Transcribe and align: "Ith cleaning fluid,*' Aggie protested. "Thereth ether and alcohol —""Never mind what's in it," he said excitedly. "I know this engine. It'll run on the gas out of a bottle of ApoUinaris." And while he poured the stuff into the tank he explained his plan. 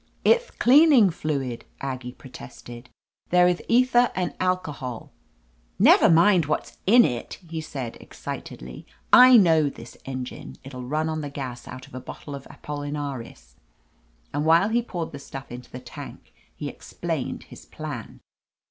"Ith 0.25 0.57
cleaning 0.57 1.11
fluid,*' 1.11 1.63
Aggie 1.79 2.13
protested. 2.13 2.89
"Thereth 3.29 3.61
ether 3.67 4.09
and 4.15 4.33
alcohol 4.39 5.11
—""Never 5.79 6.09
mind 6.09 6.47
what's 6.47 6.79
in 6.87 7.05
it," 7.05 7.35
he 7.47 7.61
said 7.61 7.97
excitedly. 7.97 8.87
"I 9.13 9.37
know 9.37 9.69
this 9.69 9.95
engine. 10.05 10.55
It'll 10.63 10.87
run 10.87 11.07
on 11.07 11.21
the 11.21 11.29
gas 11.29 11.67
out 11.67 11.85
of 11.85 11.93
a 11.93 11.99
bottle 11.99 12.33
of 12.33 12.45
ApoUinaris." 12.47 13.53
And 14.33 14.43
while 14.43 14.69
he 14.69 14.81
poured 14.81 15.11
the 15.11 15.19
stuff 15.19 15.51
into 15.51 15.69
the 15.69 15.79
tank 15.79 16.33
he 16.55 16.67
explained 16.67 17.43
his 17.43 17.67
plan. 17.67 18.21